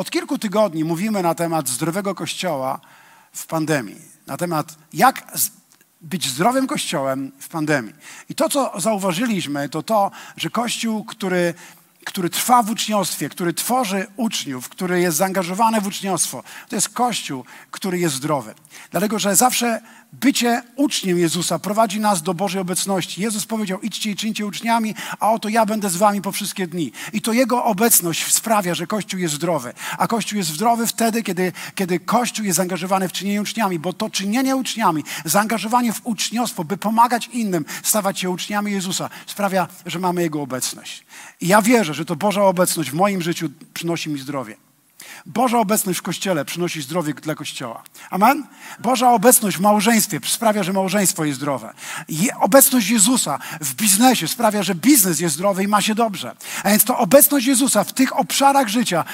[0.00, 2.80] Od kilku tygodni mówimy na temat zdrowego kościoła
[3.32, 3.96] w pandemii,
[4.26, 5.32] na temat jak
[6.00, 7.94] być zdrowym kościołem w pandemii.
[8.28, 11.54] I to, co zauważyliśmy, to to, że kościół, który
[12.04, 17.44] który trwa w uczniostwie, który tworzy uczniów, który jest zaangażowany w uczniostwo, to jest Kościół,
[17.70, 18.54] który jest zdrowy.
[18.90, 19.80] Dlatego, że zawsze
[20.12, 23.22] bycie uczniem Jezusa prowadzi nas do Bożej obecności.
[23.22, 26.92] Jezus powiedział: idźcie i czyńcie uczniami, a oto ja będę z wami po wszystkie dni.
[27.12, 29.72] I to Jego obecność sprawia, że Kościół jest zdrowy.
[29.98, 34.10] A Kościół jest zdrowy wtedy, kiedy, kiedy Kościół jest zaangażowany w czynienie uczniami, bo to
[34.10, 40.22] czynienie uczniami, zaangażowanie w uczniostwo, by pomagać innym, stawać się uczniami Jezusa, sprawia, że mamy
[40.22, 41.04] Jego obecność.
[41.40, 44.69] I ja wierzę, że to Boża obecność w moim życiu przynosi mi zdrowie.
[45.26, 47.82] Boża obecność w kościele przynosi zdrowie dla kościoła.
[48.10, 48.46] Amen?
[48.78, 51.74] Boża obecność w małżeństwie sprawia, że małżeństwo jest zdrowe.
[52.08, 56.36] I obecność Jezusa w biznesie sprawia, że biznes jest zdrowy i ma się dobrze.
[56.64, 59.04] A więc to obecność Jezusa w tych obszarach życia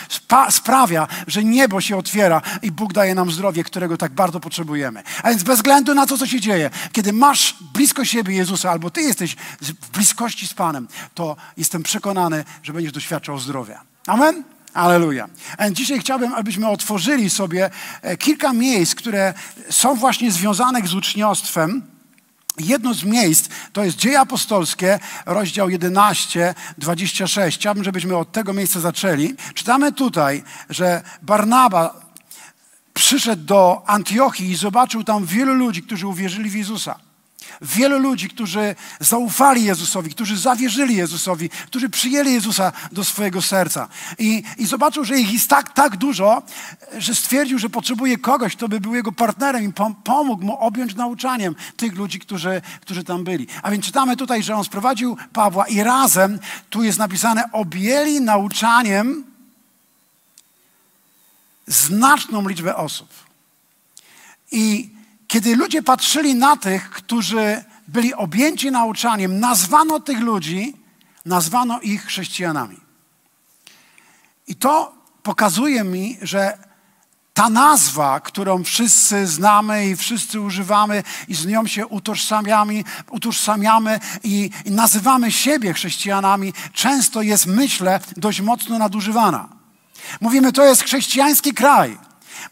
[0.51, 5.03] sprawia, że niebo się otwiera i Bóg daje nam zdrowie, którego tak bardzo potrzebujemy.
[5.23, 8.91] A więc bez względu na to, co się dzieje, kiedy masz blisko siebie Jezusa albo
[8.91, 13.81] ty jesteś w bliskości z Panem, to jestem przekonany, że będziesz doświadczał zdrowia.
[14.07, 14.56] Amen?
[14.77, 15.29] Aleluja.
[15.73, 17.71] Dzisiaj chciałbym, abyśmy otworzyli sobie
[18.03, 19.35] e, kilka miejsc, które
[19.71, 21.83] są właśnie związane z uczniostwem.
[22.59, 27.59] Jedno z miejsc to jest Dzieje Apostolskie, rozdział 11, 26.
[27.59, 29.35] Chciałbym, żebyśmy od tego miejsca zaczęli.
[29.55, 32.01] Czytamy tutaj, że Barnaba
[32.95, 36.99] przyszedł do Antiochii i zobaczył tam wielu ludzi, którzy uwierzyli w Jezusa.
[37.63, 43.89] Wielu ludzi, którzy zaufali Jezusowi, którzy zawierzyli Jezusowi, którzy przyjęli Jezusa do swojego serca.
[44.19, 46.43] I, i zobaczył, że ich jest tak, tak dużo,
[46.99, 49.73] że stwierdził, że potrzebuje kogoś, kto by był jego partnerem i
[50.05, 53.47] pomógł mu objąć nauczaniem tych ludzi, którzy, którzy tam byli.
[53.63, 56.39] A więc czytamy tutaj, że on sprowadził Pawła i razem,
[56.71, 59.25] tu jest napisane, objęli nauczaniem
[61.67, 63.09] znaczną liczbę osób.
[64.53, 64.96] I
[65.29, 70.75] kiedy ludzie patrzyli na tych, którzy byli objęci nauczaniem, nazwano tych ludzi,
[71.25, 72.81] nazwano ich chrześcijanami.
[74.47, 76.59] I to pokazuje mi, że
[77.35, 84.51] ta nazwa, którą wszyscy znamy i wszyscy używamy i z nią się utożsamiamy, utożsamiamy i,
[84.65, 89.49] i nazywamy siebie chrześcijanami, często jest, myślę, dość mocno nadużywana.
[90.21, 91.99] Mówimy, to jest chrześcijański kraj.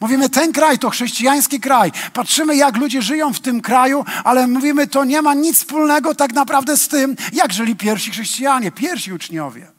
[0.01, 1.93] Mówimy, ten kraj to chrześcijański kraj.
[2.13, 6.33] Patrzymy, jak ludzie żyją w tym kraju, ale mówimy, to nie ma nic wspólnego tak
[6.33, 9.73] naprawdę z tym, jak żyli pierwsi chrześcijanie, pierwsi uczniowie.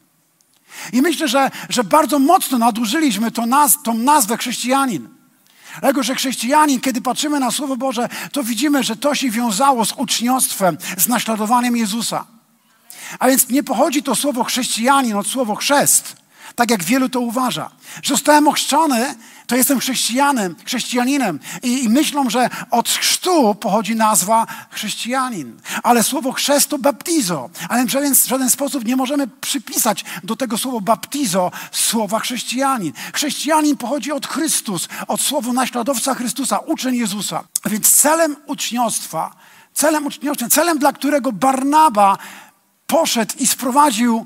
[0.93, 5.09] I myślę, że, że bardzo mocno nadużyliśmy to naz, tą nazwę chrześcijanin.
[5.79, 9.93] Dlatego, że chrześcijanin, kiedy patrzymy na Słowo Boże, to widzimy, że to się wiązało z
[9.97, 12.25] uczniostwem, z naśladowaniem Jezusa.
[13.19, 16.15] A więc nie pochodzi to słowo chrześcijanin od słowa chrzest,
[16.55, 17.69] tak jak wielu to uważa.
[18.03, 19.15] Zostałem ochrzczony,
[19.47, 25.59] to jestem chrześcijanem, chrześcijaninem I, i myślą, że od chrztu pochodzi nazwa chrześcijanin.
[25.83, 27.49] Ale słowo chrzest to baptizo.
[27.69, 32.93] Ale w żaden, w żaden sposób nie możemy przypisać do tego słowa baptizo słowa chrześcijanin.
[33.13, 37.43] Chrześcijanin pochodzi od Chrystus, od słowa naśladowca Chrystusa, uczeń Jezusa.
[37.63, 39.35] A więc celem uczniostwa,
[39.73, 42.17] celem uczniostwa, celem dla którego Barnaba
[42.87, 44.25] poszedł i sprowadził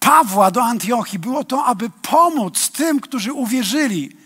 [0.00, 4.16] Pawła do Antiochii było to, aby pomóc tym, którzy uwierzyli,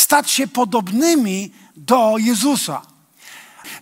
[0.00, 2.82] stać się podobnymi do Jezusa.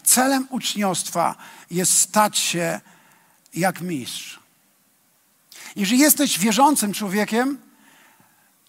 [0.05, 1.35] Celem uczniostwa
[1.71, 2.81] jest stać się
[3.55, 4.41] jak mistrz.
[5.77, 7.59] Jeżeli jesteś wierzącym człowiekiem,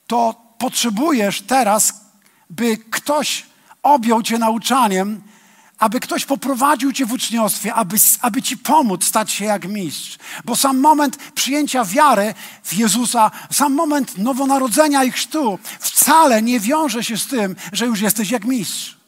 [0.07, 1.93] to potrzebujesz teraz,
[2.49, 3.45] by ktoś
[3.83, 5.21] objął cię nauczaniem
[5.79, 10.17] aby ktoś poprowadził cię w uczniostwie, aby, aby ci pomóc stać się jak mistrz.
[10.45, 12.33] Bo sam moment przyjęcia wiary
[12.63, 18.01] w Jezusa, sam moment nowonarodzenia i chrztu wcale nie wiąże się z tym, że już
[18.01, 18.99] jesteś jak mistrz.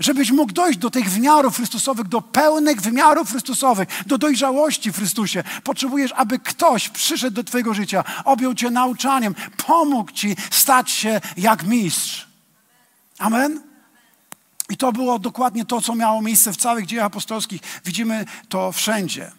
[0.00, 5.44] Żebyś mógł dojść do tych wymiarów Chrystusowych, do pełnych wymiarów Chrystusowych, do dojrzałości w Chrystusie,
[5.64, 9.34] potrzebujesz, aby ktoś przyszedł do Twojego życia, objął Cię nauczaniem,
[9.66, 12.26] pomógł Ci stać się jak mistrz.
[13.18, 13.73] Amen?
[14.70, 17.60] I to było dokładnie to, co miało miejsce w całych dziejach apostolskich.
[17.84, 19.32] Widzimy to wszędzie.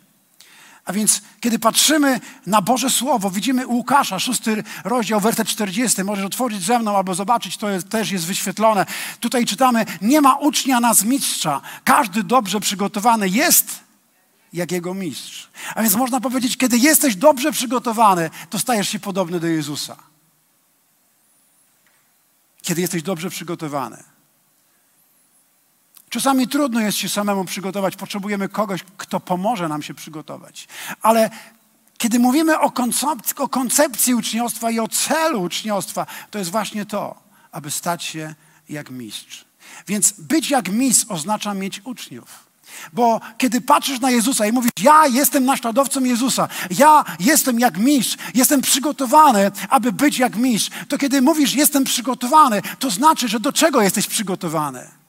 [0.85, 6.03] A więc, kiedy patrzymy na Boże Słowo, widzimy u Łukasza, szósty rozdział, werset 40.
[6.03, 8.85] Możesz otworzyć ze mną albo zobaczyć, to jest, też jest wyświetlone.
[9.19, 11.61] Tutaj czytamy, nie ma ucznia nas mistrza.
[11.83, 13.79] Każdy dobrze przygotowany jest
[14.53, 15.49] jak jego mistrz.
[15.75, 19.95] A więc można powiedzieć, kiedy jesteś dobrze przygotowany, to stajesz się podobny do Jezusa.
[22.61, 24.14] Kiedy jesteś dobrze przygotowany.
[26.15, 30.67] Czasami trudno jest się samemu przygotować, potrzebujemy kogoś, kto pomoże nam się przygotować.
[31.01, 31.29] Ale
[31.97, 37.15] Kiedy mówimy o, koncepcji, o koncepcji uczniostwa i o celu uczniostwa, to jest właśnie to,
[37.51, 38.35] aby stać się
[38.69, 39.45] jak mistrz.
[39.87, 42.27] Więc być jak mistrz oznacza mieć uczniów.
[42.93, 48.17] Bo kiedy patrzysz na Jezusa i mówisz, ja jestem naśladowcą Jezusa, ja jestem jak mistrz,
[48.33, 53.53] jestem przygotowany, aby być jak mistrz, to kiedy mówisz, jestem przygotowany, to znaczy, że do
[53.53, 55.04] czego jesteś przygotowany?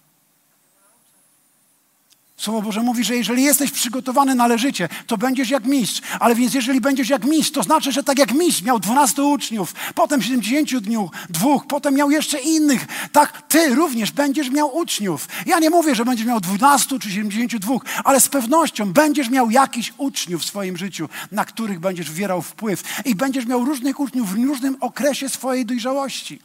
[2.37, 6.03] Słowo Boże mówi, że jeżeli jesteś przygotowany należycie, to będziesz jak mistrz.
[6.21, 9.75] Ale więc jeżeli będziesz jak mistrz, to znaczy, że tak jak mistrz miał 12 uczniów,
[9.95, 15.29] potem 70 dniów, dwóch, potem miał jeszcze innych, tak ty również będziesz miał uczniów.
[15.47, 17.75] Ja nie mówię, że będziesz miał 12 czy 72,
[18.05, 22.83] ale z pewnością będziesz miał jakiś uczniów w swoim życiu, na których będziesz wywierał wpływ.
[23.05, 26.41] I będziesz miał różnych uczniów w różnym okresie swojej dojrzałości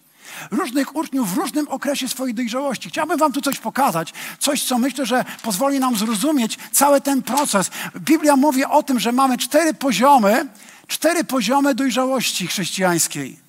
[0.51, 2.89] różnych uczniów w różnym okresie swojej dojrzałości.
[2.89, 7.71] Chciałbym Wam tu coś pokazać, coś, co myślę, że pozwoli nam zrozumieć cały ten proces.
[7.95, 10.47] Biblia mówi o tym, że mamy cztery poziomy,
[10.87, 13.39] cztery poziomy dojrzałości chrześcijańskiej.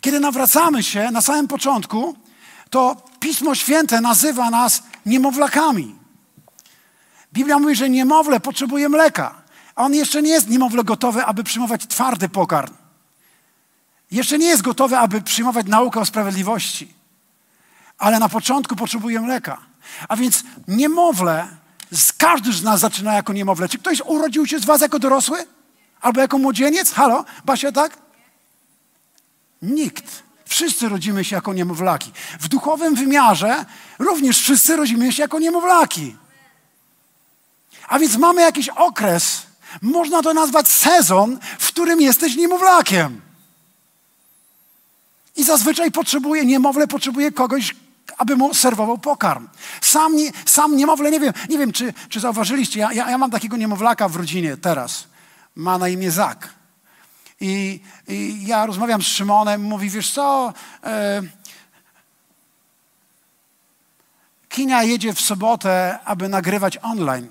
[0.00, 2.16] Kiedy nawracamy się na samym początku,
[2.70, 5.94] to Pismo Święte nazywa nas niemowlakami.
[7.32, 9.34] Biblia mówi, że niemowlę potrzebuje mleka,
[9.74, 12.74] a on jeszcze nie jest niemowlę gotowy, aby przyjmować twardy pokarm.
[14.10, 16.94] Jeszcze nie jest gotowy, aby przyjmować naukę o sprawiedliwości,
[17.98, 19.58] ale na początku potrzebuje mleka.
[20.08, 21.48] A więc niemowlę,
[22.18, 23.68] każdy z nas zaczyna jako niemowlę.
[23.68, 25.46] Czy ktoś urodził się z was jako dorosły?
[26.00, 26.92] Albo jako młodzieniec?
[26.92, 27.24] Halo?
[27.44, 27.98] Basia, tak?
[29.62, 30.22] Nikt.
[30.44, 32.12] Wszyscy rodzimy się jako niemowlaki.
[32.40, 33.64] W duchowym wymiarze
[33.98, 36.16] również wszyscy rodzimy się jako niemowlaki.
[37.88, 39.42] A więc mamy jakiś okres,
[39.82, 43.25] można to nazwać sezon, w którym jesteś niemowlakiem.
[45.36, 47.74] I zazwyczaj potrzebuje, niemowlę potrzebuje kogoś,
[48.18, 49.48] aby mu serwował pokarm.
[49.80, 53.30] Sam, nie, sam niemowlę, nie wiem, nie wiem czy, czy zauważyliście, ja, ja, ja mam
[53.30, 55.08] takiego niemowlaka w rodzinie teraz.
[55.56, 56.48] Ma na imię Zak.
[57.40, 60.52] I, I, ja rozmawiam z Szymonem, mówi, wiesz co,
[60.84, 61.22] e,
[64.48, 67.28] Kinia jedzie w sobotę, aby nagrywać online.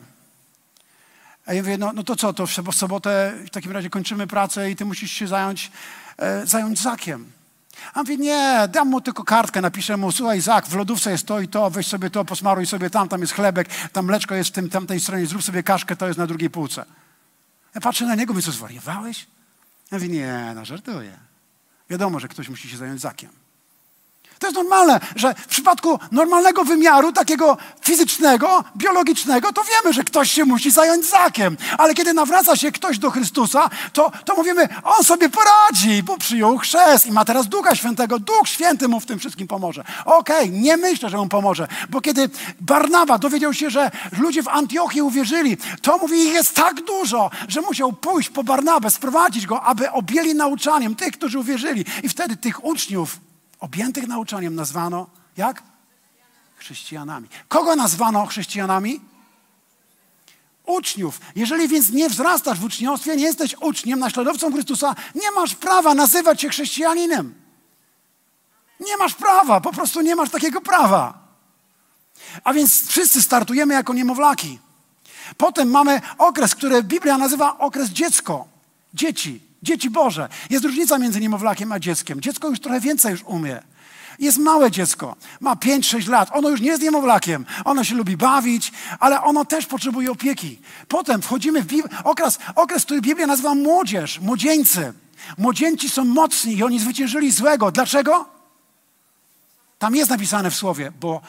[1.46, 4.72] A ja mówię, no, no to co, to w sobotę w takim razie kończymy pracę
[4.72, 5.72] i ty musisz się zająć,
[6.18, 7.32] e, zająć Zakiem.
[7.94, 11.40] A mówi, nie, dam mu tylko kartkę, napiszę mu, słuchaj Zak, w lodówce jest to
[11.40, 14.54] i to, weź sobie to, posmaruj sobie tam, tam jest chlebek, tam mleczko jest w
[14.54, 16.86] tym, tamtej stronie, zrób sobie kaszkę, to jest na drugiej półce.
[17.76, 19.28] Ja patrzę na niego, mówię, co zwariowałeś?
[19.92, 21.18] Ja mówię, nie, no żartuję.
[21.90, 23.45] Wiadomo, że ktoś musi się zająć Zakiem.
[24.40, 30.32] To jest normalne, że w przypadku normalnego wymiaru, takiego fizycznego, biologicznego, to wiemy, że ktoś
[30.32, 31.58] się musi zająć zakiem.
[31.78, 36.58] Ale kiedy nawraca się ktoś do Chrystusa, to, to mówimy, on sobie poradzi, bo przyjął
[36.58, 38.20] chrzest i ma teraz Ducha Świętego.
[38.20, 39.84] Duch Święty mu w tym wszystkim pomoże.
[40.06, 42.30] Okej, okay, nie myślę, że mu pomoże, bo kiedy
[42.62, 47.62] Barnawa dowiedział się, że ludzie w Antiochii uwierzyli, to mówi, ich jest tak dużo, że
[47.62, 51.86] musiał pójść po Barnabę, sprowadzić go, aby objęli nauczaniem tych, którzy uwierzyli.
[52.04, 53.20] I wtedy tych uczniów
[53.66, 55.08] objętych nauczaniem nazwano
[55.38, 55.64] jak?
[56.56, 57.28] Chrześcijanami.
[57.48, 59.02] Kogo nazwano chrześcijanami?
[60.66, 61.20] Uczniów.
[61.36, 66.42] Jeżeli więc nie wzrastasz w uczniostwie, nie jesteś uczniem, naśladowcą Chrystusa, nie masz prawa nazywać
[66.42, 67.34] się chrześcijaninem.
[68.80, 71.14] Nie masz prawa, po prostu nie masz takiego prawa.
[72.44, 74.60] A więc wszyscy startujemy jako niemowlaki.
[75.38, 78.48] Potem mamy okres, który Biblia nazywa okres dziecko,
[78.94, 79.45] dzieci.
[79.66, 80.30] Dzieci Boże.
[80.50, 82.22] Jest różnica między niemowlakiem a dzieckiem.
[82.22, 83.62] Dziecko już trochę więcej już umie.
[84.20, 86.30] Jest małe dziecko, ma 5-6 lat.
[86.34, 87.46] Ono już nie jest niemowlakiem.
[87.66, 90.60] Ono się lubi bawić, ale ono też potrzebuje opieki.
[90.88, 94.94] Potem wchodzimy w Bib- okres, okres, który Biblia nazywa młodzież, młodzieńcy.
[95.38, 97.72] Młodzieńcy są mocni i oni zwyciężyli złego.
[97.72, 98.30] Dlaczego?
[99.80, 101.22] Tam jest napisane w Słowie, bo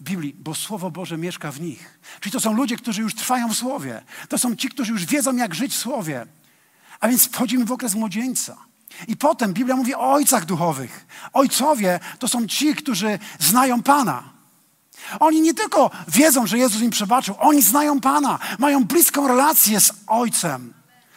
[0.00, 1.98] Biblii, bo Słowo Boże mieszka w nich.
[2.20, 4.02] Czyli to są ludzie, którzy już trwają w Słowie.
[4.28, 6.26] To są ci, którzy już wiedzą, jak żyć w Słowie.
[7.00, 8.56] A więc wchodzimy w okres młodzieńca.
[9.08, 11.06] I potem Biblia mówi o ojcach duchowych.
[11.32, 14.22] Ojcowie to są ci, którzy znają Pana.
[15.20, 19.92] Oni nie tylko wiedzą, że Jezus im przebaczył, oni znają Pana, mają bliską relację z
[20.06, 20.74] Ojcem.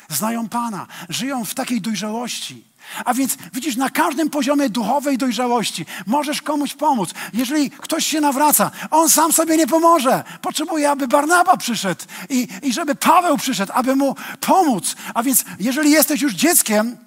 [0.09, 2.66] Znają Pana, żyją w takiej dojrzałości.
[3.05, 7.09] A więc widzisz, na każdym poziomie duchowej dojrzałości możesz komuś pomóc.
[7.33, 10.23] Jeżeli ktoś się nawraca, on sam sobie nie pomoże.
[10.41, 14.95] Potrzebuje, aby Barnaba przyszedł i, i żeby Paweł przyszedł, aby mu pomóc.
[15.13, 16.97] A więc jeżeli jesteś już dzieckiem,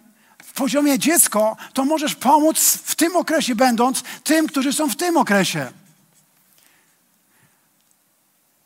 [0.45, 5.17] w poziomie dziecko, to możesz pomóc w tym okresie, będąc tym, którzy są w tym
[5.17, 5.73] okresie.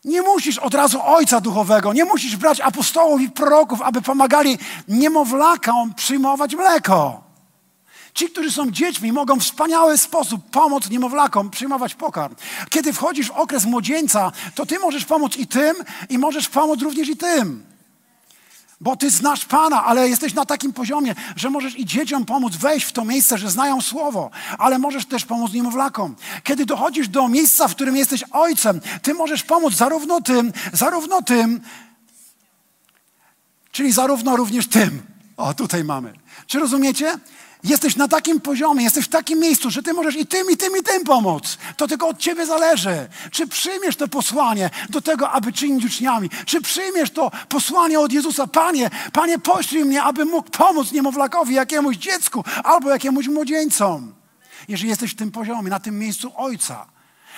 [0.05, 4.57] Nie musisz od razu ojca duchowego, nie musisz brać apostołów i proroków, aby pomagali
[4.87, 7.23] niemowlakom przyjmować mleko.
[8.13, 12.35] Ci, którzy są dziećmi, mogą w wspaniały sposób pomóc niemowlakom przyjmować pokarm.
[12.69, 15.75] Kiedy wchodzisz w okres młodzieńca, to ty możesz pomóc i tym,
[16.09, 17.74] i możesz pomóc również i tym.
[18.81, 22.85] Bo ty znasz Pana, ale jesteś na takim poziomie, że możesz i dzieciom pomóc wejść
[22.85, 26.15] w to miejsce, że znają Słowo, ale możesz też pomóc niemowlakom.
[26.43, 31.61] Kiedy dochodzisz do miejsca, w którym jesteś ojcem, ty możesz pomóc zarówno tym, zarówno tym,
[33.71, 35.01] czyli zarówno również tym.
[35.37, 36.13] O, tutaj mamy.
[36.47, 37.19] Czy rozumiecie?
[37.65, 40.77] Jesteś na takim poziomie, jesteś w takim miejscu, że ty możesz i tym, i tym,
[40.79, 41.57] i tym pomóc.
[41.77, 43.07] To tylko od ciebie zależy.
[43.31, 46.29] Czy przyjmiesz to posłanie do tego, aby czynić uczniami?
[46.45, 48.47] Czy przyjmiesz to posłanie od Jezusa?
[48.47, 54.13] Panie, Panie, poślij mnie, aby mógł pomóc niemowlakowi, jakiemuś dziecku albo jakiemuś młodzieńcom.
[54.67, 56.85] Jeżeli jesteś w tym poziomie, na tym miejscu Ojca.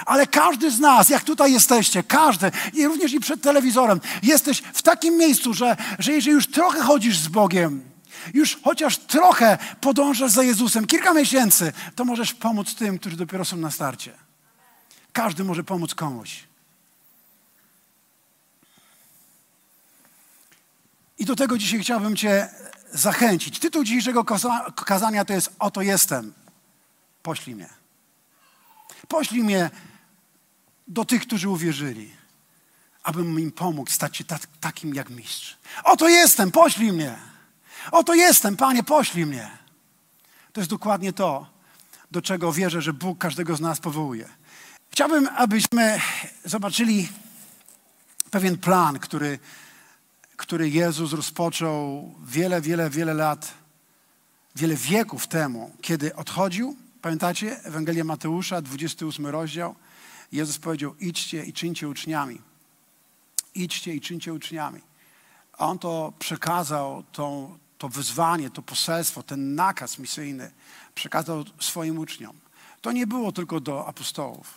[0.06, 4.82] Ale każdy z nas, jak tutaj jesteście, każdy, i również i przed telewizorem, jesteś w
[4.82, 7.97] takim miejscu, że, że jeżeli już trochę chodzisz z Bogiem,
[8.34, 13.58] już chociaż trochę podążasz za Jezusem, kilka miesięcy, to możesz pomóc tym, którzy dopiero są
[13.58, 14.14] na starcie.
[15.14, 16.44] Każdy może pomóc komuś.
[21.20, 22.50] I do tego dzisiaj chciałbym Cię
[22.94, 23.60] zachęcić.
[23.60, 24.26] Tytuł dzisiejszego
[24.86, 26.34] kazania to jest Oto jestem.
[27.24, 27.70] Poślij mnie.
[29.08, 29.70] Poślij mnie
[30.88, 32.12] do tych, którzy uwierzyli,
[33.04, 35.58] abym im pomógł stać się tak, takim jak mistrz.
[35.84, 37.16] Oto jestem, poślij mnie.
[37.92, 39.58] Oto jestem, Panie, poślij mnie.
[40.54, 41.48] To jest dokładnie to,
[42.12, 44.30] do czego wierzę, że Bóg każdego z nas powołuje.
[44.92, 46.00] Chciałbym, abyśmy
[46.46, 47.10] zobaczyli
[48.32, 49.40] pewien plan, który,
[50.36, 53.54] który Jezus rozpoczął wiele, wiele, wiele lat,
[54.56, 56.76] wiele wieków temu, kiedy odchodził.
[57.02, 59.76] Pamiętacie Ewangelię Mateusza, 28 rozdział?
[60.32, 62.42] Jezus powiedział: idźcie i czyńcie uczniami.
[63.56, 64.82] Idźcie i czyńcie uczniami.
[65.58, 70.52] A On to przekazał tą, to wyzwanie, to poselstwo, ten nakaz misyjny
[70.96, 72.38] przekazał swoim uczniom.
[72.82, 74.54] To nie było tylko do apostołów.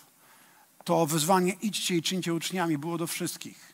[0.84, 3.70] To wyzwanie idźcie i czyńcie uczniami było do wszystkich.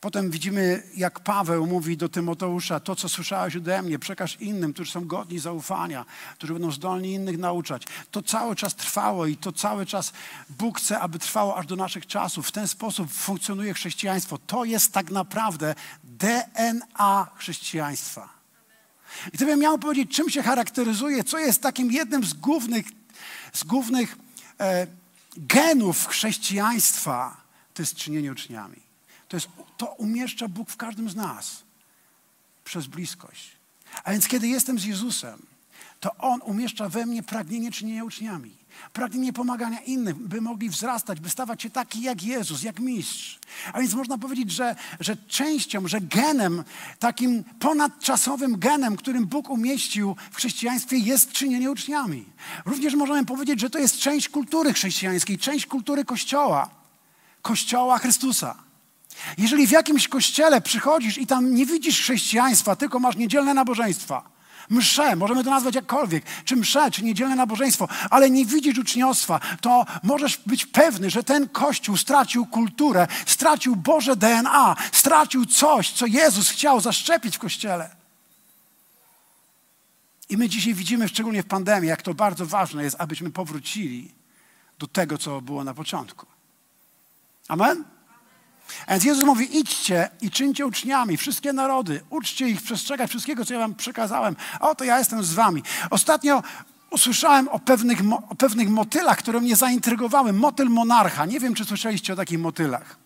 [0.00, 4.92] Potem widzimy, jak Paweł mówi do Tymoteusza, to co słyszałeś ode mnie, przekaż innym, którzy
[4.92, 7.82] są godni zaufania, którzy będą zdolni innych nauczać.
[8.10, 10.12] To cały czas trwało i to cały czas
[10.50, 12.48] Bóg chce, aby trwało aż do naszych czasów.
[12.48, 14.38] W ten sposób funkcjonuje chrześcijaństwo.
[14.38, 18.39] To jest tak naprawdę DNA chrześcijaństwa.
[19.26, 22.86] I gdybym miał powiedzieć, czym się charakteryzuje, co jest takim jednym z głównych,
[23.52, 24.16] z głównych
[24.60, 24.86] e,
[25.36, 27.36] genów chrześcijaństwa,
[27.74, 28.80] to jest czynienie uczniami.
[29.28, 31.62] To, jest, to umieszcza Bóg w każdym z nas
[32.64, 33.50] przez bliskość.
[34.04, 35.49] A więc kiedy jestem z Jezusem,
[36.00, 38.60] to On umieszcza we mnie pragnienie czynienia uczniami.
[38.92, 43.38] Pragnienie pomagania innym, by mogli wzrastać, by stawać się taki jak Jezus, jak mistrz.
[43.72, 46.64] A więc można powiedzieć, że, że częścią, że genem,
[46.98, 52.24] takim ponadczasowym genem, którym Bóg umieścił w chrześcijaństwie, jest czynienie uczniami.
[52.64, 56.70] Również możemy powiedzieć, że to jest część kultury chrześcijańskiej, część kultury Kościoła,
[57.42, 58.56] Kościoła Chrystusa.
[59.38, 64.30] Jeżeli w jakimś kościele przychodzisz i tam nie widzisz chrześcijaństwa, tylko masz niedzielne nabożeństwa,
[64.70, 69.86] msze, możemy to nazwać jakkolwiek, czy msze, czy niedzielne nabożeństwo, ale nie widzisz uczniostwa, to
[70.02, 76.50] możesz być pewny, że ten Kościół stracił kulturę, stracił Boże DNA, stracił coś, co Jezus
[76.50, 77.90] chciał zaszczepić w Kościele.
[80.28, 84.10] I my dzisiaj widzimy, szczególnie w pandemii, jak to bardzo ważne jest, abyśmy powrócili
[84.78, 86.26] do tego, co było na początku.
[87.48, 87.84] Amen?
[88.86, 93.54] A więc Jezus mówi, idźcie i czyńcie uczniami wszystkie narody, uczcie ich przestrzegać wszystkiego, co
[93.54, 94.36] ja wam przekazałem.
[94.60, 95.62] A oto ja jestem z wami.
[95.90, 96.42] Ostatnio
[96.90, 97.98] usłyszałem o pewnych,
[98.28, 100.32] o pewnych motylach, które mnie zaintrygowały.
[100.32, 101.26] Motyl monarcha.
[101.26, 102.96] Nie wiem, czy słyszeliście o takich motylach.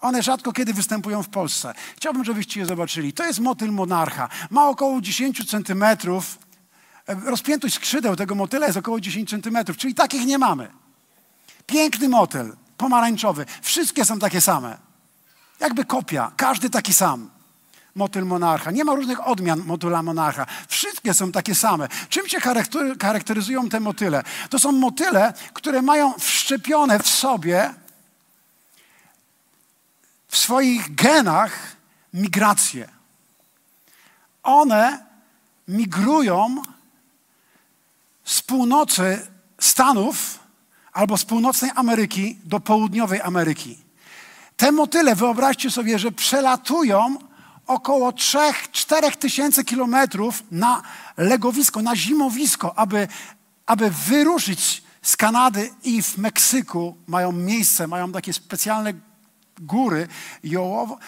[0.00, 1.74] One rzadko kiedy występują w Polsce.
[1.96, 3.12] Chciałbym, żebyście je zobaczyli.
[3.12, 4.28] To jest motyl monarcha.
[4.50, 6.38] Ma około 10 centymetrów.
[7.06, 10.68] Rozpiętość skrzydeł tego motyla jest około 10 centymetrów, czyli takich nie mamy.
[11.66, 13.46] Piękny motyl pomarańczowy.
[13.62, 14.78] Wszystkie są takie same.
[15.60, 17.30] Jakby kopia, każdy taki sam.
[17.94, 18.70] Motyl monarcha.
[18.70, 20.46] Nie ma różnych odmian motyla monarcha.
[20.68, 21.88] Wszystkie są takie same.
[22.08, 22.38] Czym się
[23.00, 24.22] charakteryzują te motyle?
[24.50, 27.74] To są motyle, które mają wszczepione w sobie,
[30.28, 31.76] w swoich genach
[32.14, 32.88] migrację.
[34.42, 35.06] One
[35.68, 36.62] migrują
[38.24, 39.26] z północy
[39.60, 40.43] Stanów
[40.94, 43.78] albo z północnej Ameryki do południowej Ameryki.
[44.56, 47.16] Te motyle, wyobraźcie sobie, że przelatują
[47.66, 50.82] około 3-4 tysięcy kilometrów na
[51.16, 53.08] legowisko, na zimowisko, aby,
[53.66, 58.92] aby wyruszyć z Kanady i w Meksyku mają miejsce, mają takie specjalne
[59.60, 60.08] góry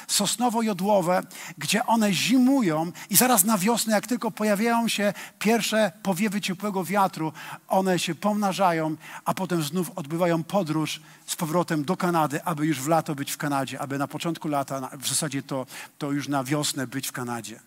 [0.09, 1.23] sosnowo-jodłowe,
[1.59, 7.33] gdzie one zimują i zaraz na wiosnę, jak tylko pojawiają się pierwsze powiewy ciepłego wiatru,
[7.69, 12.89] one się pomnażają, a potem znów odbywają podróż z powrotem do Kanady, aby już w
[12.89, 15.67] lato być w Kanadzie, aby na początku lata, w zasadzie to,
[15.99, 17.61] to już na wiosnę być w Kanadzie.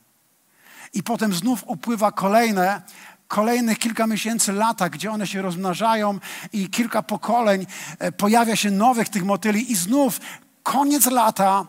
[0.93, 2.81] I potem znów upływa kolejne
[3.29, 6.19] kolejnych kilka miesięcy, lata, gdzie one się rozmnażają
[6.53, 7.65] i kilka pokoleń
[7.99, 10.19] e, pojawia się nowych tych motyli i znów
[10.63, 11.65] koniec lata,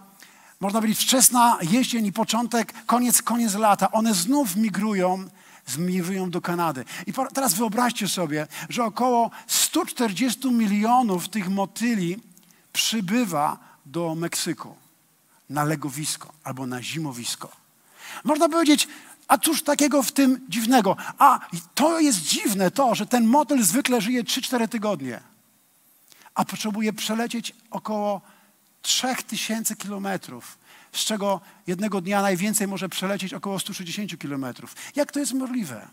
[0.61, 5.25] można powiedzieć wczesna jesień i początek, koniec, koniec lata, one znów migrują,
[5.67, 6.85] zmierują do Kanady.
[7.07, 12.17] I teraz wyobraźcie sobie, że około 140 milionów tych motyli
[12.73, 14.75] przybywa do Meksyku
[15.51, 17.51] na legowisko albo na zimowisko.
[18.25, 18.89] Można powiedzieć,
[19.29, 20.97] a cóż takiego w tym dziwnego?
[21.19, 21.41] A
[21.75, 25.21] to jest dziwne to, że ten motyl zwykle żyje 3-4 tygodnie,
[26.35, 28.21] a potrzebuje przelecieć około
[28.83, 30.59] 3000 kilometrów,
[30.93, 34.77] z czego jednego dnia najwięcej może przelecieć około 160 kilometrów.
[34.97, 35.89] Jak to jest możliwe?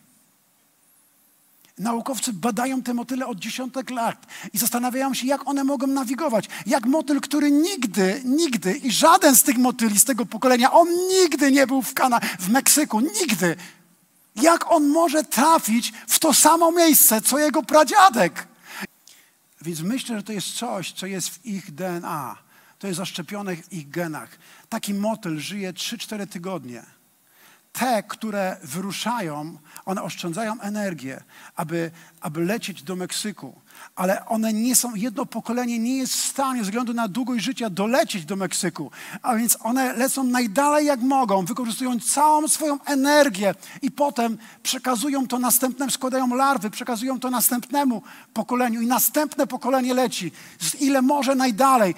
[1.78, 6.46] Naukowcy badają te motyle od dziesiątek lat i zastanawiają się, jak one mogą nawigować.
[6.66, 11.52] Jak motyl, który nigdy, nigdy i żaden z tych motyli z tego pokolenia, on nigdy
[11.52, 13.56] nie był w Kana, w Meksyku, nigdy.
[14.36, 18.48] Jak on może trafić w to samo miejsce, co jego pradziadek?
[19.62, 22.47] Więc myślę, że to jest coś, co jest w ich DNA.
[22.80, 24.38] To jest zaszczepione w ich genach.
[24.70, 26.84] Taki motyl żyje 3-4 tygodnie
[27.78, 31.24] te, które wyruszają, one oszczędzają energię,
[31.56, 31.92] aby,
[32.22, 33.62] aby lecieć do Meksyku,
[33.98, 37.70] ale one nie są, jedno pokolenie nie jest w stanie, ze względu na długość życia,
[37.70, 38.92] dolecieć do Meksyku.
[39.22, 45.40] A więc one lecą najdalej jak mogą, wykorzystują całą swoją energię i potem przekazują to
[45.40, 48.02] następnemu, składają larwy, przekazują to następnemu
[48.34, 50.32] pokoleniu i następne pokolenie leci.
[50.60, 51.96] Z ile może najdalej,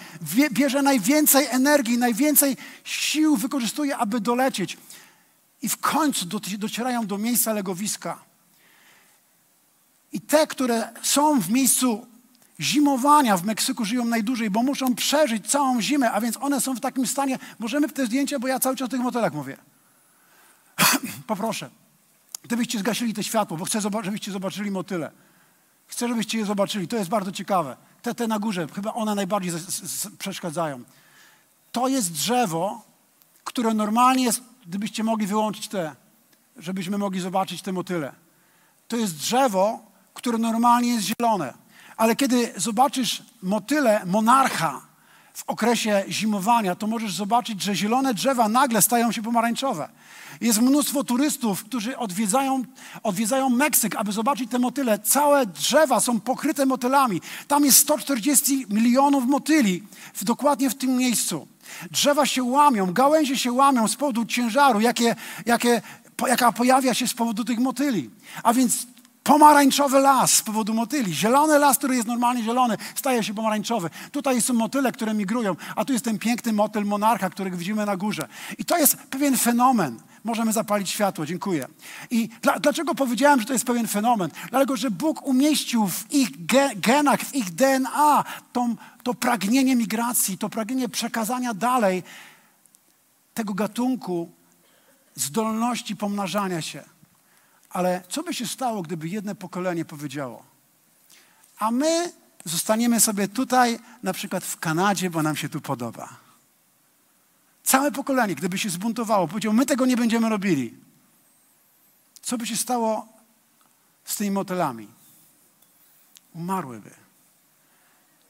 [0.52, 4.78] bierze najwięcej energii, najwięcej sił wykorzystuje, aby dolecieć
[5.62, 6.26] i w końcu
[6.58, 8.29] docierają do miejsca legowiska.
[10.14, 12.08] I te, które są w miejscu
[12.60, 16.80] zimowania w Meksyku żyją najdłużej, bo muszą przeżyć całą zimę, a więc one są w
[16.80, 17.40] takim stanie.
[17.60, 19.58] Możemy w te zdjęcia, bo ja cały czas o tych motelach mówię.
[21.28, 21.70] Poproszę,
[22.44, 25.12] gdybyście zgasili te światło, bo chcę, żebyście zobaczyli motyle.
[25.88, 26.88] Chcę, żebyście je zobaczyli.
[26.88, 27.78] To jest bardzo ciekawe.
[28.02, 29.58] Te, te na górze, chyba one najbardziej z,
[29.92, 30.84] z, przeszkadzają.
[31.72, 32.82] To jest drzewo,
[33.44, 35.96] które normalnie jest gdybyście mogli wyłączyć te,
[36.58, 38.14] żebyśmy mogli zobaczyć te motyle.
[38.88, 39.89] To jest drzewo,
[40.20, 41.54] które normalnie jest zielone.
[41.98, 44.82] Ale kiedy zobaczysz motyle monarcha
[45.34, 49.90] w okresie zimowania, to możesz zobaczyć, że zielone drzewa nagle stają się pomarańczowe.
[50.42, 52.64] Jest mnóstwo turystów, którzy odwiedzają,
[53.04, 55.00] odwiedzają Meksyk, aby zobaczyć te motyle.
[55.00, 57.22] Całe drzewa są pokryte motylami.
[57.48, 61.48] Tam jest 140 milionów motyli w, dokładnie w tym miejscu.
[61.92, 65.82] Drzewa się łamią, gałęzie się łamią z powodu ciężaru, jakie, jakie,
[66.28, 68.10] jaka pojawia się z powodu tych motyli.
[68.44, 68.88] A więc
[69.30, 71.14] pomarańczowy las z powodu motyli.
[71.14, 73.90] Zielony las, który jest normalnie zielony, staje się pomarańczowy.
[74.12, 77.98] Tutaj są motyle, które migrują, a tu jest ten piękny motyl monarcha, którego widzimy na
[77.98, 78.28] górze.
[78.58, 80.00] I to jest pewien fenomen.
[80.24, 81.68] Możemy zapalić światło, dziękuję.
[82.12, 84.32] I dla, dlaczego powiedziałem, że to jest pewien fenomen?
[84.50, 86.30] Dlatego, że Bóg umieścił w ich
[86.76, 92.04] genach, w ich DNA tą, to pragnienie migracji, to pragnienie przekazania dalej
[93.34, 94.30] tego gatunku
[95.16, 96.99] zdolności pomnażania się.
[97.70, 100.44] Ale co by się stało, gdyby jedno pokolenie powiedziało,
[101.58, 102.12] a my
[102.46, 106.18] zostaniemy sobie tutaj, na przykład w Kanadzie, bo nam się tu podoba.
[107.64, 110.78] Całe pokolenie, gdyby się zbuntowało, powiedział, my tego nie będziemy robili.
[112.22, 113.08] Co by się stało
[114.06, 114.88] z tymi motylami?
[116.34, 116.92] Umarłyby.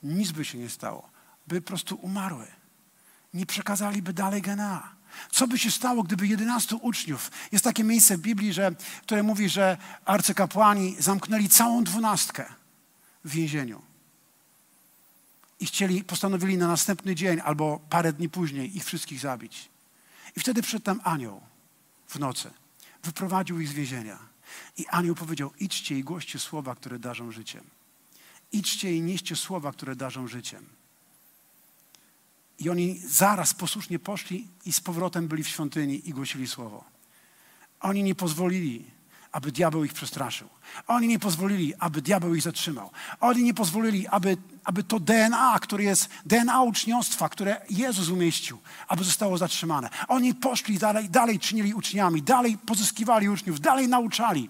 [0.04, 1.10] Nic by się nie stało.
[1.48, 2.48] By po prostu umarły.
[3.34, 4.99] Nie przekazaliby dalej DNA.
[5.32, 9.50] Co by się stało, gdyby 11 uczniów, jest takie miejsce w Biblii, że, które mówi,
[9.50, 12.46] że arcykapłani zamknęli całą dwunastkę
[13.26, 13.82] w więzieniu.
[15.60, 19.70] I chcieli, postanowili na następny dzień albo parę dni później ich wszystkich zabić.
[20.36, 21.42] I wtedy przyszedł tam anioł
[22.08, 22.52] w nocy.
[23.04, 24.20] Wyprowadził ich z więzienia.
[24.78, 27.64] I anioł powiedział, idźcie i głoście słowa, które darzą życiem.
[28.52, 30.79] Idźcie i nieście słowa, które darzą życiem.
[32.60, 36.84] I oni zaraz posłusznie poszli i z powrotem byli w świątyni i głosili słowo.
[37.80, 38.86] Oni nie pozwolili,
[39.32, 40.50] aby diabeł ich przestraszył.
[40.88, 42.90] Oni nie pozwolili, aby diabeł ich zatrzymał.
[43.20, 49.04] Oni nie pozwolili, aby, aby to DNA, które jest DNA uczniostwa, które Jezus umieścił, aby
[49.04, 49.90] zostało zatrzymane.
[50.08, 54.50] Oni poszli dalej, dalej czynili uczniami, dalej pozyskiwali uczniów, dalej nauczali.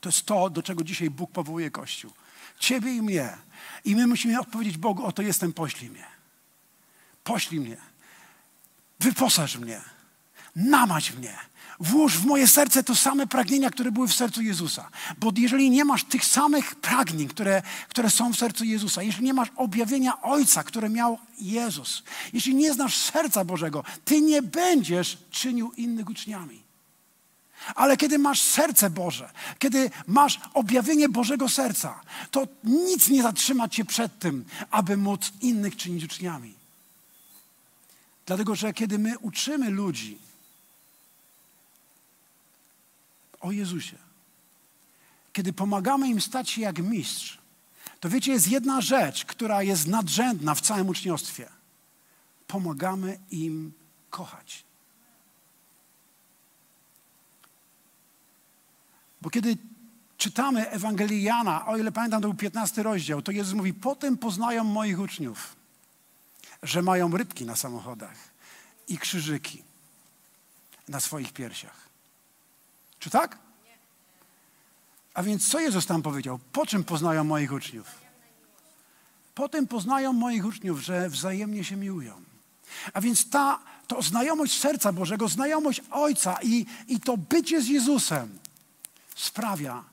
[0.00, 2.10] To jest to, do czego dzisiaj Bóg powołuje Kościół.
[2.58, 3.28] Ciebie i mnie.
[3.84, 6.17] I my musimy odpowiedzieć Bogu, oto jestem, poślij mnie.
[7.28, 7.76] Poślij mnie,
[9.00, 9.80] wyposaż mnie,
[10.56, 11.34] namać mnie,
[11.80, 14.90] włóż w moje serce to same pragnienia, które były w sercu Jezusa.
[15.18, 19.34] Bo jeżeli nie masz tych samych pragnień, które, które są w sercu Jezusa, jeśli nie
[19.34, 25.72] masz objawienia Ojca, które miał Jezus, jeśli nie znasz serca Bożego, ty nie będziesz czynił
[25.72, 26.62] innych uczniami.
[27.74, 33.84] Ale kiedy masz serce Boże, kiedy masz objawienie Bożego serca, to nic nie zatrzyma cię
[33.84, 36.57] przed tym, aby móc innych czynić uczniami.
[38.28, 40.18] Dlatego, że kiedy my uczymy ludzi
[43.40, 43.96] o Jezusie,
[45.32, 47.38] kiedy pomagamy im stać się jak mistrz,
[48.00, 51.48] to wiecie, jest jedna rzecz, która jest nadrzędna w całym uczniostwie.
[52.46, 53.72] Pomagamy im
[54.10, 54.64] kochać.
[59.22, 59.56] Bo kiedy
[60.18, 64.64] czytamy Ewangelię Jana, o ile pamiętam, to był 15 rozdział, to Jezus mówi, potem poznają
[64.64, 65.57] moich uczniów,
[66.62, 68.16] że mają rybki na samochodach
[68.88, 69.62] i krzyżyki
[70.88, 71.88] na swoich piersiach.
[72.98, 73.38] Czy tak?
[75.14, 76.38] A więc co Jezus tam powiedział?
[76.52, 77.86] Po czym poznają moich uczniów?
[79.34, 82.22] Potem poznają moich uczniów, że wzajemnie się miłują.
[82.92, 88.38] A więc ta to znajomość serca Bożego, znajomość Ojca i, i to bycie z Jezusem
[89.16, 89.84] sprawia,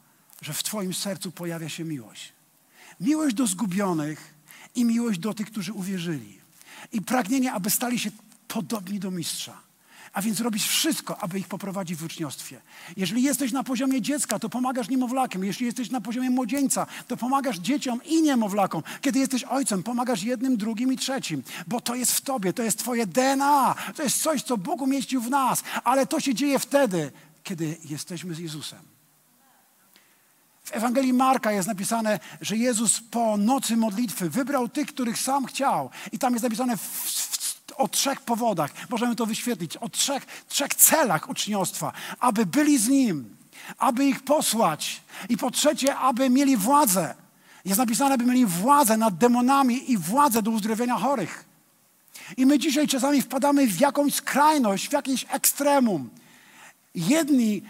[0.41, 2.33] że w Twoim sercu pojawia się miłość.
[2.99, 4.33] Miłość do zgubionych
[4.75, 6.44] i miłość do tych, którzy uwierzyli.
[6.91, 8.11] I pragnienie, aby stali się
[8.47, 9.65] podobni do mistrza.
[10.13, 12.61] A więc robisz wszystko, aby ich poprowadzić w uczniostwie.
[12.97, 15.43] Jeżeli jesteś na poziomie dziecka, to pomagasz niemowlakiem.
[15.43, 18.83] Jeśli jesteś na poziomie młodzieńca, to pomagasz dzieciom i niemowlakom.
[19.01, 21.43] Kiedy jesteś ojcem, pomagasz jednym, drugim i trzecim.
[21.67, 23.75] Bo to jest w tobie, to jest twoje DNA.
[23.95, 25.63] To jest coś, co Bóg umieścił w nas.
[25.83, 27.11] Ale to się dzieje wtedy,
[27.43, 28.94] kiedy jesteśmy z Jezusem.
[30.65, 35.89] W Ewangelii Marka jest napisane, że Jezus po nocy modlitwy wybrał tych, których sam chciał.
[36.11, 38.71] I tam jest napisane w, w, o trzech powodach.
[38.89, 39.77] Możemy to wyświetlić.
[39.77, 41.91] O trzech, trzech celach uczniostwa.
[42.19, 43.37] Aby byli z Nim,
[43.77, 47.15] aby ich posłać i po trzecie, aby mieli władzę.
[47.65, 51.45] Jest napisane, aby mieli władzę nad demonami i władzę do uzdrowienia chorych.
[52.37, 56.09] I my dzisiaj czasami wpadamy w jakąś skrajność, w jakieś ekstremum.
[56.95, 57.61] Jedni,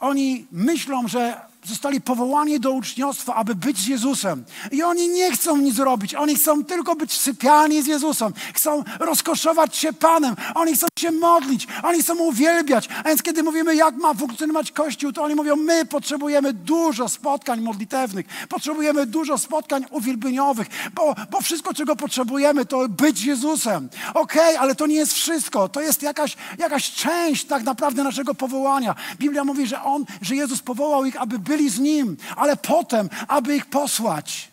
[0.00, 4.44] oni myślą, że zostali powołani do uczniostwa, aby być z Jezusem.
[4.72, 6.14] I oni nie chcą nic robić.
[6.14, 8.32] Oni chcą tylko być sypialni z Jezusem.
[8.54, 10.36] Chcą rozkoszować się Panem.
[10.54, 11.66] Oni chcą się modlić.
[11.82, 12.88] Oni chcą uwielbiać.
[13.04, 17.60] A więc kiedy mówimy, jak ma funkcjonować Kościół, to oni mówią, my potrzebujemy dużo spotkań
[17.60, 18.26] modlitewnych.
[18.48, 23.88] Potrzebujemy dużo spotkań uwielbieniowych, bo, bo wszystko, czego potrzebujemy, to być Jezusem.
[24.14, 25.68] Okej, okay, ale to nie jest wszystko.
[25.68, 28.94] To jest jakaś, jakaś część tak naprawdę naszego powołania.
[29.18, 33.56] Biblia mówi, że On, że Jezus powołał ich, aby byli z Nim, ale potem, aby
[33.56, 34.48] ich posłać.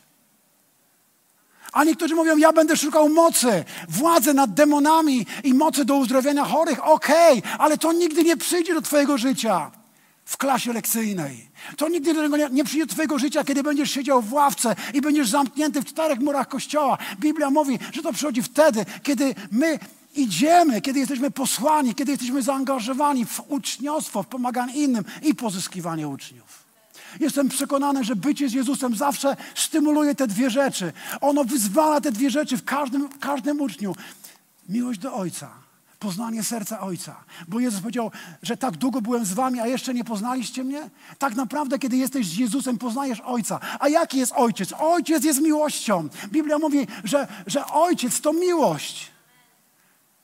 [1.76, 6.88] A niektórzy mówią, ja będę szukał mocy, władzy nad demonami i mocy do uzdrowienia chorych.
[6.88, 9.72] Okej, okay, ale to nigdy nie przyjdzie do Twojego życia
[10.26, 11.50] w klasie lekcyjnej.
[11.78, 14.76] To nigdy do tego nie, nie przyjdzie do Twojego życia, kiedy będziesz siedział w ławce
[14.94, 16.98] i będziesz zamknięty w czterech murach kościoła.
[17.20, 19.80] Biblia mówi, że to przychodzi wtedy, kiedy my
[20.16, 26.65] idziemy, kiedy jesteśmy posłani, kiedy jesteśmy zaangażowani w uczniostwo, w pomaganie innym i pozyskiwanie uczniów.
[27.20, 30.94] Jestem przekonany, że bycie z Jezusem zawsze stymuluje te dwie rzeczy.
[31.22, 33.96] Ono wyzwala te dwie rzeczy w każdym, każdym uczniu.
[34.70, 35.50] Miłość do Ojca,
[36.00, 37.16] poznanie serca Ojca.
[37.48, 40.90] Bo Jezus powiedział, że tak długo byłem z wami, a jeszcze nie poznaliście mnie?
[41.18, 43.60] Tak naprawdę, kiedy jesteś z Jezusem, poznajesz Ojca.
[43.80, 44.74] A jaki jest Ojciec?
[44.80, 46.10] Ojciec jest miłością.
[46.28, 49.12] Biblia mówi, że, że Ojciec to miłość.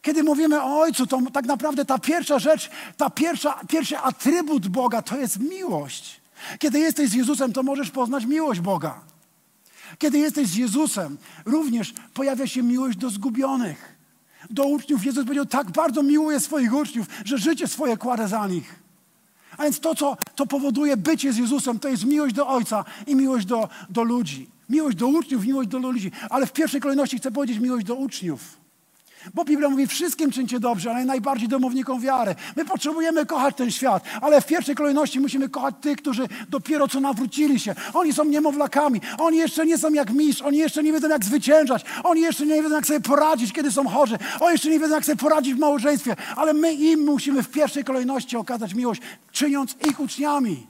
[0.01, 5.01] Kiedy mówimy o Ojcu, to tak naprawdę ta pierwsza rzecz, ta pierwsza, pierwszy atrybut Boga
[5.01, 6.20] to jest miłość.
[6.59, 9.01] Kiedy jesteś z Jezusem, to możesz poznać miłość Boga.
[9.97, 13.95] Kiedy jesteś z Jezusem, również pojawia się miłość do zgubionych.
[14.49, 18.79] Do uczniów Jezus powiedział, tak bardzo miłuje swoich uczniów, że życie swoje kładę za nich.
[19.57, 23.15] A więc to, co to powoduje bycie z Jezusem, to jest miłość do Ojca i
[23.15, 24.49] miłość do, do ludzi.
[24.69, 26.11] Miłość do uczniów, miłość do ludzi.
[26.29, 28.60] Ale w pierwszej kolejności chcę powiedzieć miłość do uczniów.
[29.33, 32.35] Bo Biblia mówi, wszystkim czyńcie dobrze, ale najbardziej domownikom wiary.
[32.55, 36.99] My potrzebujemy kochać ten świat, ale w pierwszej kolejności musimy kochać tych, którzy dopiero co
[36.99, 37.75] nawrócili się.
[37.93, 41.85] Oni są niemowlakami, oni jeszcze nie są jak mistrz, oni jeszcze nie wiedzą jak zwyciężać,
[42.03, 45.05] oni jeszcze nie wiedzą jak sobie poradzić, kiedy są chorzy, oni jeszcze nie wiedzą jak
[45.05, 49.99] sobie poradzić w małżeństwie, ale my im musimy w pierwszej kolejności okazać miłość, czyniąc ich
[49.99, 50.67] uczniami.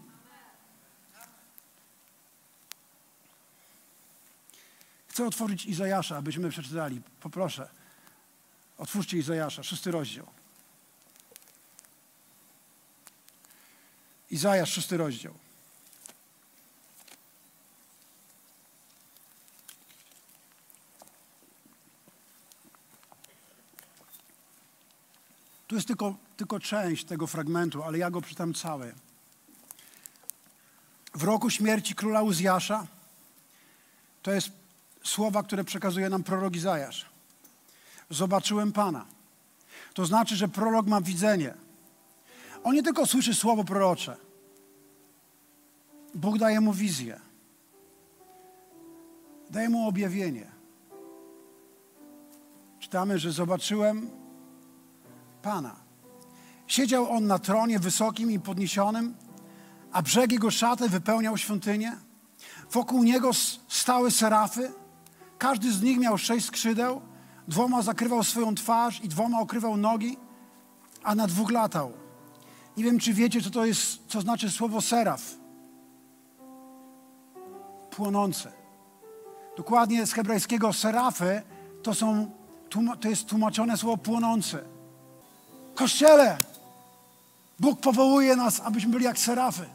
[5.08, 7.02] Chcę otworzyć Izajasza, abyśmy przeczytali.
[7.20, 7.81] Poproszę.
[8.82, 10.28] Otwórzcie Izajasza, szósty rozdział.
[14.30, 15.34] Izajasz, szósty rozdział.
[25.68, 28.94] Tu jest tylko, tylko część tego fragmentu, ale ja go przeczytam cały.
[31.14, 32.88] W roku śmierci króla Uzjasza,
[34.22, 34.50] to jest
[35.04, 37.11] słowa, które przekazuje nam prorok Izajasz.
[38.12, 39.06] Zobaczyłem Pana.
[39.94, 41.54] To znaczy, że prorok ma widzenie.
[42.64, 44.18] On nie tylko słyszy słowo prorocze.
[46.16, 47.20] Bóg daje mu wizję.
[49.50, 50.52] Daje mu objawienie.
[52.80, 54.10] Czytamy, że zobaczyłem
[55.42, 55.76] Pana.
[56.68, 59.16] Siedział on na tronie wysokim i podniesionym,
[59.92, 61.98] a brzeg jego szaty wypełniał świątynię.
[62.72, 63.32] Wokół niego
[63.68, 64.72] stały serafy.
[65.38, 67.11] Każdy z nich miał sześć skrzydeł.
[67.52, 70.18] Dwoma zakrywał swoją twarz i dwoma okrywał nogi,
[71.04, 71.92] a na dwóch latał.
[72.78, 75.22] Nie wiem, czy wiecie, co to jest, co znaczy słowo seraf.
[77.90, 78.52] Płonące.
[79.58, 81.42] Dokładnie z hebrajskiego serafy
[81.84, 82.32] to, są,
[83.00, 84.64] to jest tłumaczone słowo płonące.
[85.76, 86.38] Kościele,
[87.60, 89.66] Bóg powołuje nas, abyśmy byli jak serafy.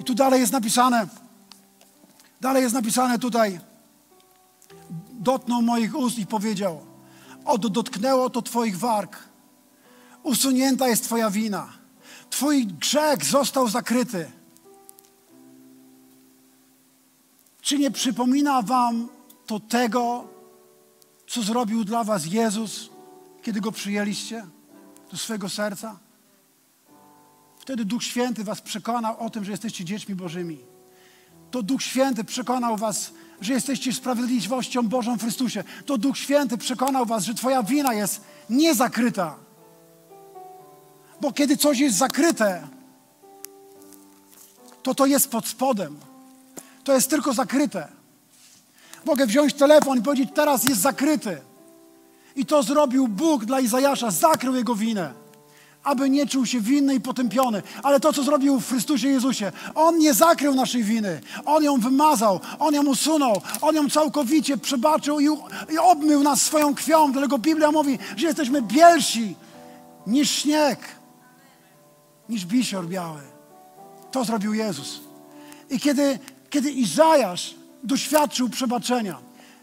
[0.00, 1.06] I tu dalej jest napisane,
[2.40, 3.60] dalej jest napisane tutaj,
[5.20, 6.86] dotknął moich ust i powiedział,
[7.44, 9.16] oto dotknęło to Twoich warg,
[10.22, 11.72] usunięta jest Twoja wina,
[12.30, 14.30] Twój grzech został zakryty.
[17.60, 19.08] Czy nie przypomina Wam
[19.46, 20.28] to tego,
[21.26, 22.90] co zrobił dla Was Jezus,
[23.42, 24.46] kiedy Go przyjęliście
[25.10, 25.98] do swojego serca?
[27.58, 30.58] Wtedy Duch Święty Was przekonał o tym, że jesteście dziećmi Bożymi.
[31.50, 35.64] To Duch Święty przekonał Was, że jesteście sprawiedliwością Bożą w Chrystusie.
[35.86, 39.36] To Duch Święty przekonał Was, że Twoja wina jest niezakryta.
[41.20, 42.68] Bo kiedy coś jest zakryte,
[44.82, 45.96] to to jest pod spodem.
[46.84, 47.88] To jest tylko zakryte.
[49.04, 51.40] Mogę wziąć telefon i powiedzieć, teraz jest zakryty.
[52.36, 55.12] I to zrobił Bóg dla Izajasza, zakrył jego winę
[55.84, 57.62] aby nie czuł się winny i potępiony.
[57.82, 61.20] Ale to, co zrobił w Chrystusie Jezusie, On nie zakrył naszej winy.
[61.44, 65.24] On ją wymazał, On ją usunął, On ją całkowicie przebaczył i,
[65.72, 67.12] i obmył nas swoją krwią.
[67.12, 69.36] Dlatego Biblia mówi, że jesteśmy bielsi
[70.06, 70.78] niż śnieg,
[72.28, 73.20] niż bisior biały.
[74.10, 75.00] To zrobił Jezus.
[75.70, 76.18] I kiedy,
[76.50, 79.18] kiedy Izajasz doświadczył przebaczenia,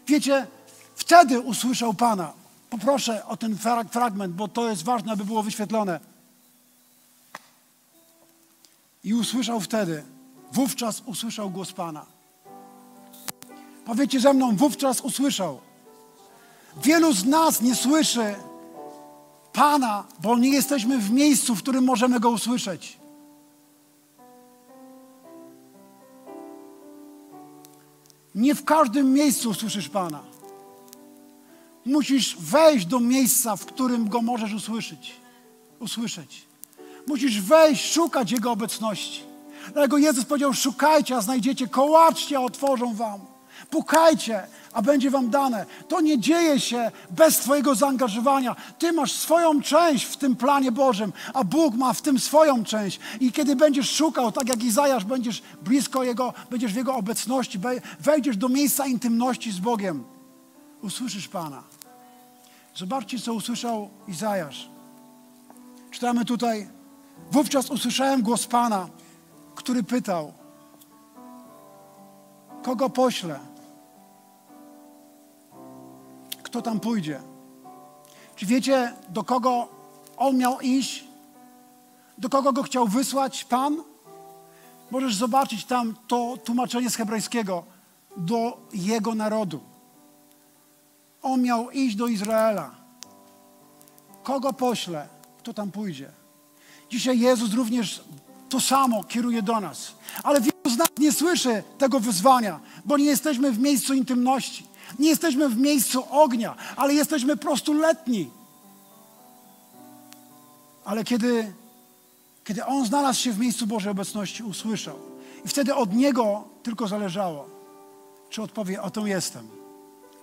[0.06, 0.46] wiecie,
[0.94, 2.37] wtedy usłyszał Pana.
[2.70, 3.58] Poproszę o ten
[3.90, 6.00] fragment, bo to jest ważne, aby było wyświetlone.
[9.04, 10.04] I usłyszał wtedy,
[10.52, 12.06] wówczas usłyszał głos Pana.
[13.84, 15.60] Powiedzcie ze mną, wówczas usłyszał.
[16.82, 18.34] Wielu z nas nie słyszy
[19.52, 22.98] Pana, bo nie jesteśmy w miejscu, w którym możemy Go usłyszeć.
[28.34, 30.27] Nie w każdym miejscu usłyszysz Pana.
[31.88, 35.12] Musisz wejść do miejsca, w którym Go możesz usłyszeć.
[35.80, 36.42] usłyszeć.
[37.06, 39.22] Musisz wejść, szukać Jego obecności.
[39.72, 43.20] Dlatego Jezus powiedział, szukajcie, a znajdziecie, kołaczcie, a otworzą wam.
[43.70, 45.66] Pukajcie, a będzie wam dane.
[45.88, 48.56] To nie dzieje się bez Twojego zaangażowania.
[48.78, 53.00] Ty masz swoją część w tym planie Bożym, a Bóg ma w tym swoją część.
[53.20, 57.58] I kiedy będziesz szukał, tak jak Izajasz, będziesz blisko Jego, będziesz w Jego obecności,
[58.00, 60.04] wejdziesz do miejsca intymności z Bogiem,
[60.82, 61.77] usłyszysz Pana.
[62.78, 64.68] Zobaczcie, co usłyszał Izajasz.
[65.90, 66.68] Czytamy tutaj,
[67.30, 68.88] wówczas usłyszałem głos Pana,
[69.54, 70.32] który pytał,
[72.62, 73.38] kogo poślę?
[76.42, 77.20] Kto tam pójdzie?
[78.36, 79.68] Czy wiecie, do kogo
[80.16, 81.04] on miał iść?
[82.18, 83.76] Do kogo go chciał wysłać Pan?
[84.90, 87.64] Możesz zobaczyć tam to tłumaczenie z hebrajskiego
[88.16, 89.60] do jego narodu.
[91.22, 92.70] On miał iść do Izraela.
[94.22, 96.10] Kogo pośle, kto tam pójdzie?
[96.90, 98.04] Dzisiaj Jezus również
[98.48, 99.92] to samo kieruje do nas.
[100.22, 104.66] Ale wielu z nas nie słyszy tego wyzwania, bo nie jesteśmy w miejscu intymności.
[104.98, 108.30] Nie jesteśmy w miejscu ognia, ale jesteśmy po prostu letni.
[110.84, 111.52] Ale kiedy,
[112.44, 114.98] kiedy On znalazł się w miejscu Bożej obecności, usłyszał.
[115.44, 117.48] I wtedy od Niego tylko zależało,
[118.30, 119.48] czy odpowie, o to jestem,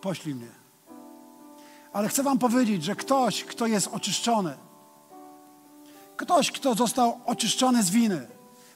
[0.01, 0.64] poślij mnie.
[1.95, 4.53] Ale chcę Wam powiedzieć, że ktoś, kto jest oczyszczony,
[6.17, 8.27] ktoś, kto został oczyszczony z winy,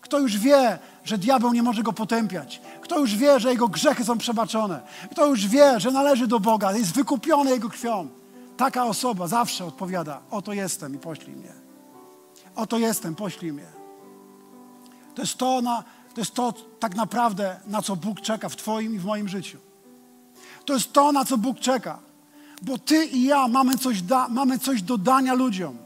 [0.02, 4.04] kto już wie, że diabeł nie może go potępiać, kto już wie, że jego grzechy
[4.04, 8.08] są przebaczone, kto już wie, że należy do Boga, jest wykupiony jego krwią,
[8.58, 11.54] taka osoba zawsze odpowiada: Oto jestem i poślij mnie.
[12.56, 13.68] Oto jestem, poślij mnie.
[15.16, 18.96] To jest to, na, to jest to tak naprawdę, na co Bóg czeka w Twoim
[18.96, 19.58] i w moim życiu.
[20.66, 22.09] To jest to, na co Bóg czeka.
[22.62, 25.78] Bo Ty i ja mamy coś, da, mamy coś do dania ludziom.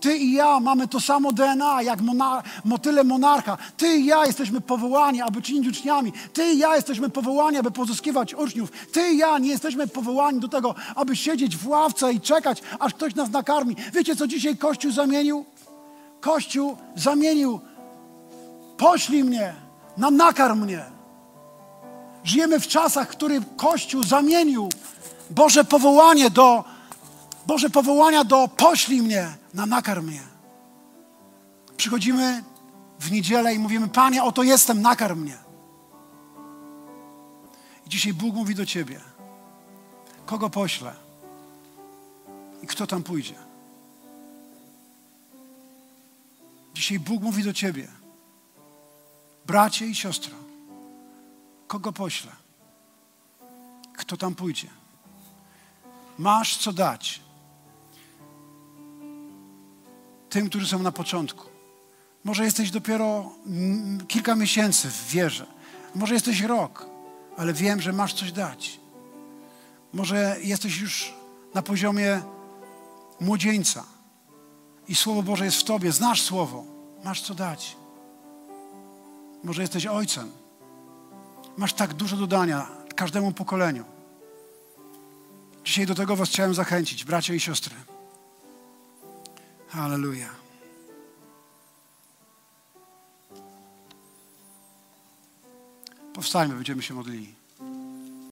[0.00, 3.58] Ty i ja mamy to samo DNA, jak monar- motyle monarcha.
[3.76, 6.12] Ty i ja jesteśmy powołani, aby czynić uczniami.
[6.32, 8.70] Ty i ja jesteśmy powołani, aby pozyskiwać uczniów.
[8.92, 12.94] Ty i ja nie jesteśmy powołani do tego, aby siedzieć w ławce i czekać, aż
[12.94, 13.76] ktoś nas nakarmi.
[13.92, 15.44] Wiecie, co dzisiaj Kościół zamienił?
[16.20, 17.60] Kościół zamienił
[18.76, 19.54] poślij mnie,
[19.96, 20.84] na nakarm mnie.
[22.24, 24.68] Żyjemy w czasach, w których Kościół zamienił
[25.30, 26.64] Boże powołanie do
[27.46, 30.22] Boże powołania do poślij mnie, na nakarm mnie.
[31.76, 32.44] Przychodzimy
[33.00, 35.38] w niedzielę i mówimy, Panie, oto jestem, nakarm mnie.
[37.86, 39.00] I dzisiaj Bóg mówi do Ciebie,
[40.26, 40.94] kogo poślę
[42.62, 43.34] i kto tam pójdzie.
[46.74, 47.88] Dzisiaj Bóg mówi do Ciebie,
[49.46, 50.34] bracie i siostro,
[51.66, 52.32] kogo poślę,
[53.96, 54.68] kto tam pójdzie.
[56.18, 57.20] Masz co dać
[60.30, 61.46] tym, którzy są na początku.
[62.24, 63.32] Może jesteś dopiero
[64.08, 65.46] kilka miesięcy w wierze,
[65.94, 66.86] może jesteś rok,
[67.36, 68.80] ale wiem, że masz coś dać.
[69.92, 71.14] Może jesteś już
[71.54, 72.22] na poziomie
[73.20, 73.84] młodzieńca
[74.88, 76.64] i Słowo Boże jest w Tobie, znasz Słowo,
[77.04, 77.76] masz co dać.
[79.44, 80.32] Może jesteś ojcem,
[81.56, 83.95] masz tak dużo do dania każdemu pokoleniu.
[85.66, 87.74] Dzisiaj do tego Was chciałem zachęcić, bracia i siostry.
[89.68, 90.30] Halleluja.
[96.14, 97.35] Powstańmy, będziemy się modlili.